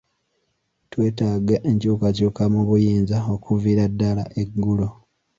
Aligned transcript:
Twetaaga 0.91 1.55
enkyukakyuka 1.69 2.43
mu 2.53 2.61
buyinza 2.67 3.17
okuviira 3.33 3.83
ddala 3.91 4.23
eggulo. 4.41 4.87